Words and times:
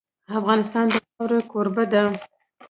افغانستان 0.39 0.85
د 0.93 0.95
واوره 1.05 1.39
کوربه 1.51 1.83
دی. 1.93 2.03